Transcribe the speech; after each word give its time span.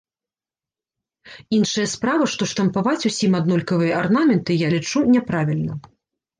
Іншая 1.57 1.85
справа, 1.95 2.25
што 2.37 2.43
штампаваць 2.53 3.07
усім 3.11 3.31
аднолькавыя 3.43 3.93
арнаменты, 4.03 4.51
я 4.69 4.75
лічу, 4.79 4.99
няправільна. 5.15 5.73